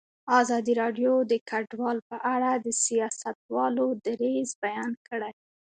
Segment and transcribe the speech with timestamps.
[0.41, 5.33] ازادي راډیو د کډوال په اړه د سیاستوالو دریځ بیان کړی.